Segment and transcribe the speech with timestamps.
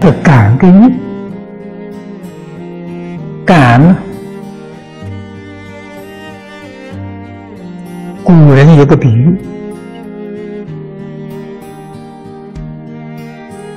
[0.00, 0.92] 的感跟应，
[3.44, 3.96] 感呢？
[8.22, 9.36] 古人有个比喻，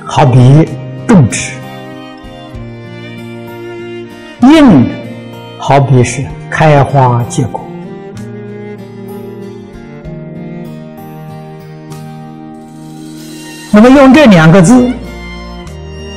[0.04, 0.68] 好比
[1.06, 1.52] 种植；
[4.42, 4.86] 应
[5.58, 7.60] 好比是开花结果。
[13.74, 14.92] 那么用这两个字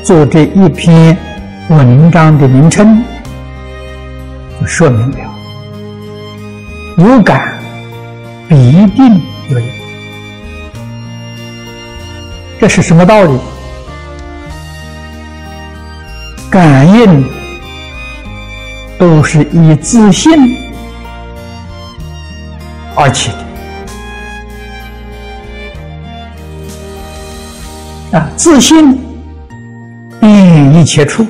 [0.06, 1.18] 做这一篇
[1.68, 3.04] 文章的名称，
[4.62, 5.18] 就说明了
[6.98, 7.58] 有感
[8.48, 8.56] 必
[8.96, 9.60] 定有。
[12.60, 13.40] 这是什么道理？
[16.52, 17.28] 感应
[19.00, 20.56] 都是以自信
[22.96, 23.32] 而起
[28.12, 28.20] 的。
[28.20, 28.96] 啊，自信
[30.76, 31.26] 一切处，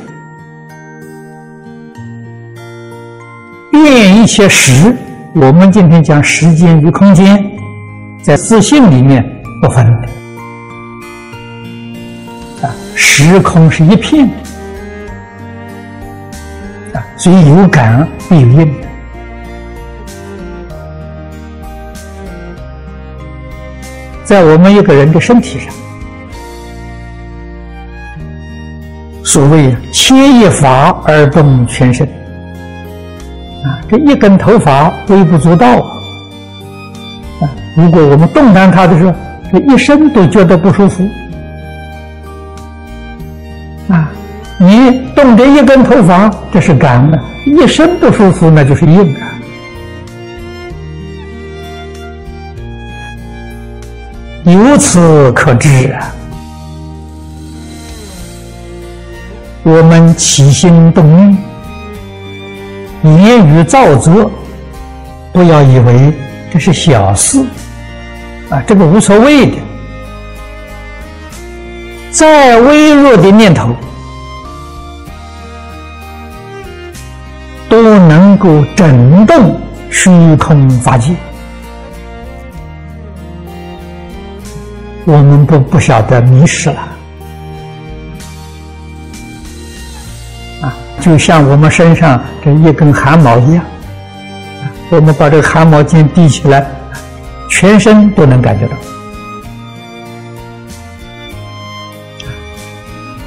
[3.72, 4.92] 变一切时。
[5.36, 7.46] 我们今天讲时间与空间，
[8.24, 9.24] 在自信里面
[9.62, 10.08] 不分的。
[12.68, 14.28] 啊，时空是一片。
[16.92, 18.74] 啊，所以有感必有应。
[24.24, 25.72] 在我们一个人的身体上。
[29.26, 32.08] 所谓牵一发而动全身，
[33.66, 35.68] 啊，这一根头发微不足道
[37.42, 37.50] 啊！
[37.76, 39.14] 如果我们动弹它的时候，
[39.52, 41.04] 这一身都觉得不舒服
[43.90, 44.10] 啊！
[44.60, 49.20] 你动这一根头发，这是感的；一身不舒服，那就是硬的。
[54.52, 56.14] 由此可知啊。
[59.68, 61.04] 我们起心动
[63.04, 64.30] 念、言语造作，
[65.34, 66.14] 不要以为
[66.54, 67.44] 这是小事
[68.52, 69.58] 啊，这个无所谓的。
[72.12, 73.76] 再微弱的念头，
[77.68, 79.60] 都能够震动
[79.90, 81.16] 虚空法界。
[85.06, 86.95] 我们都不晓得迷失了。
[91.06, 93.64] 就像我们身上这一根汗毛一样，
[94.90, 96.66] 我们把这个汗毛巾提起来，
[97.48, 98.74] 全身都能感觉到。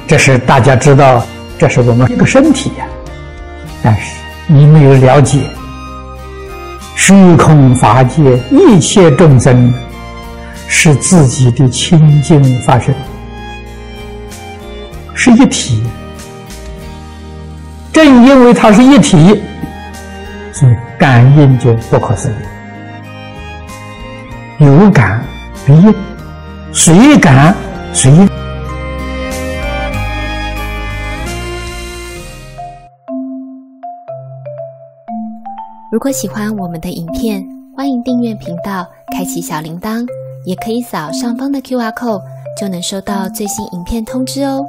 [0.05, 1.25] 这是大家知道，
[1.57, 2.85] 这是我们一个身体呀。
[3.81, 4.01] 但是
[4.47, 5.39] 你没有了解，
[6.97, 9.73] 虚空法界一切众生
[10.67, 12.93] 是自己的清净发生，
[15.15, 15.81] 是一体。
[17.91, 19.41] 正因为它是一体，
[20.53, 22.33] 所以感应就不可思议。
[24.59, 25.23] 有感
[25.65, 25.93] 必应，
[26.71, 27.55] 随感
[27.93, 28.29] 随应。
[35.91, 37.43] 如果喜欢我们的影片，
[37.75, 40.05] 欢迎订阅频道，开启小铃铛，
[40.45, 42.21] 也可以扫上方的 Q R code，
[42.59, 44.63] 就能收到最新影片通知哦。